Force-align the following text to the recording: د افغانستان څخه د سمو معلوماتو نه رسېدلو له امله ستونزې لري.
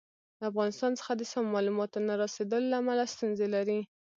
د 0.39 0.41
افغانستان 0.51 0.91
څخه 0.99 1.11
د 1.15 1.21
سمو 1.31 1.53
معلوماتو 1.55 1.99
نه 2.07 2.13
رسېدلو 2.23 2.69
له 2.71 2.77
امله 2.81 3.03
ستونزې 3.13 3.47
لري. 3.55 3.79